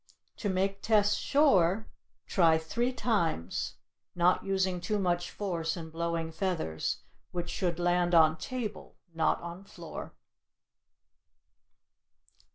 [0.37, 1.87] To make test sure,
[2.25, 3.75] try three times,
[4.15, 9.63] not using too much force in blowing feathers, which should land on table, not on
[9.63, 10.15] floor.